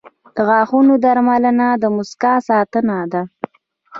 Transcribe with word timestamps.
•د 0.35 0.37
غاښونو 0.47 0.93
درملنه 1.03 1.67
د 1.81 1.83
مسکا 1.95 2.33
ساتنه 2.49 2.97
ده. 3.11 3.21